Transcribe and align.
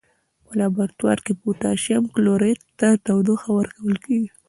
په 0.45 0.51
لابراتوار 0.59 1.17
کې 1.25 1.33
پوتاشیم 1.41 2.03
کلوریت 2.15 2.61
ته 2.79 2.87
تودوخه 3.05 3.49
ورکول 3.59 3.95
کیږي. 4.05 4.29